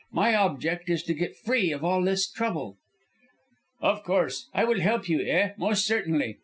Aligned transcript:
"My 0.11 0.33
object 0.33 0.89
is 0.89 1.03
to 1.03 1.13
get 1.13 1.35
free 1.37 1.71
of 1.71 1.83
all 1.83 2.01
this 2.01 2.27
trouble." 2.27 2.75
"Of 3.81 4.01
course. 4.03 4.47
I 4.51 4.63
will 4.63 4.79
help 4.79 5.07
you; 5.07 5.19
eh, 5.21 5.51
most 5.57 5.85
certainly. 5.85 6.39